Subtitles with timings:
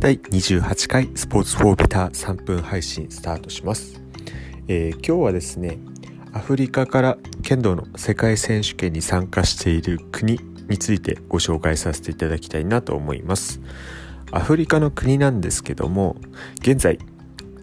[0.00, 4.00] 第28回スポーツフォーベター3分配信スタートします、
[4.66, 5.78] えー、今日はですね
[6.32, 10.40] アフリカから剣道の世界選手権に参加している国
[10.70, 13.60] についてご紹介させていただきたいなと思います。
[14.32, 16.16] アフリカの国なんですけども
[16.60, 16.98] 現在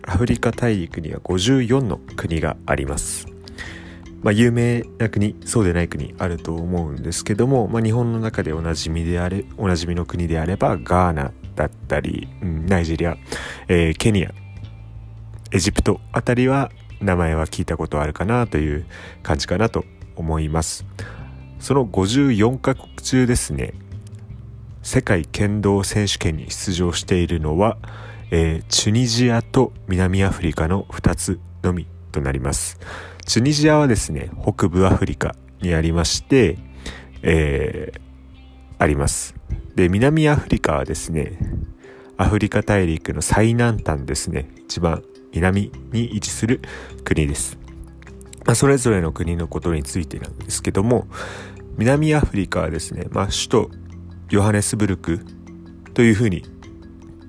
[0.06, 3.26] アフリカ大陸には54の国があります。
[4.22, 13.18] まあ、有名な国そうでない国あると思うんですけども、まあ、日本の中でおなじみであれおなじみの国であればガーナだったり、うん、ナイジェリア、
[13.68, 14.32] えー、ケニア
[15.52, 16.72] エジプトあたりは
[17.02, 18.86] 名前は聞いたことあるかなという
[19.24, 19.84] 感じかなと
[20.16, 20.86] 思います
[21.60, 23.74] その54カ国中ですね
[24.82, 27.78] 世界剣道選手権に出場しているのは、
[28.32, 32.80] えー、チュニジアと南アフリカの2つのみとなります
[33.28, 36.58] チュニジアはですね、北部アフリカにありまして、
[37.22, 38.00] えー、
[38.80, 39.36] あります。
[39.78, 41.38] で、南アフリカはですね、
[42.18, 45.04] アフリカ大陸の最南端ですね、一番
[45.36, 46.62] 南に位置する
[47.04, 47.60] 国です。
[48.44, 51.08] まあ、それぞれの国のことについてなんですけども、
[51.78, 53.72] 南アフリカはですね、まあ、首都
[54.32, 55.20] ヨハネスブルク
[55.94, 56.44] というふうに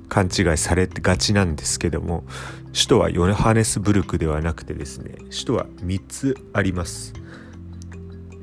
[0.09, 2.25] 勘違いされがちなんですけども
[2.72, 7.12] 首都はヨハネスブルクではなくてですね首都は3つあります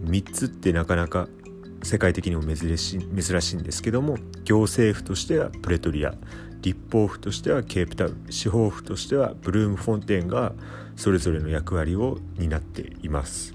[0.04, 1.28] 3つってなかなか
[1.86, 6.16] 世界的にも珍しい珍しいんですけども行政府としてはプレトリア
[6.62, 10.54] 立法府としてはケープタウン司法府としてはブルームフォンテーンが
[10.96, 13.54] それぞれの役割を担っています。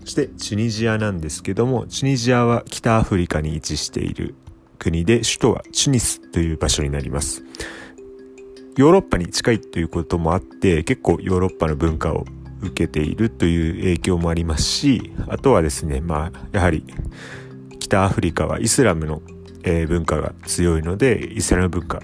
[0.00, 4.34] そしてチュニジアなんですけどもチュニジアは北アフリカに位置している
[4.78, 7.42] 国で首都はチュニスという場所になります。
[8.76, 12.24] ヨーロッパに近いということもあって結構ヨーロッパの文化を
[12.60, 16.84] 受けているという影響もありますしあとはですねまあやはり
[17.78, 19.22] 北アフリカはイスラムの、
[19.62, 22.00] え、文化が強いのでイスラム文化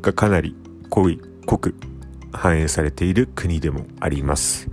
[0.00, 0.54] がかなり
[0.90, 1.74] 濃い濃く
[2.32, 4.68] 反映されている国でもあります。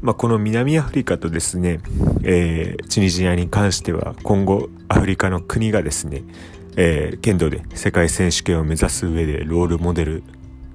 [0.00, 1.78] まあ、この南アフリカとですね、
[2.24, 6.24] えー、チュニジアに関しては今後アフリカの国がですね、
[6.76, 10.24] えー、剣道で世界選手権を目指す上でロールモデル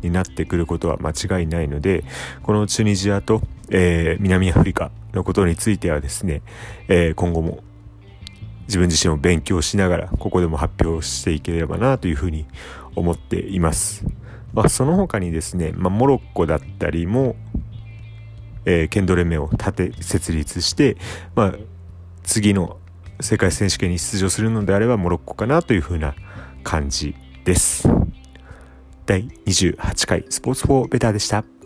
[0.01, 2.03] になってくることは間違いないので、
[2.43, 6.41] このチュニジアと、えー、南アフリカのことについてはですね、
[6.87, 7.63] えー、今後も
[8.67, 12.45] 自分自身を勉強しながら、ここでも発表していければなというふうに
[12.95, 14.05] 思っています。
[14.53, 17.35] まあ、その他にですね、まあ、モロッコだったりも、
[18.65, 20.97] えー、剣道連盟を立て、設立して、
[21.35, 21.53] まあ、
[22.23, 22.77] 次の
[23.21, 26.13] 世界選手権に出場するのであればモロッコかなというふうな
[26.63, 27.15] 感じ
[27.45, 27.87] です。
[29.07, 31.56] 第28回スポーツ4ベターでした。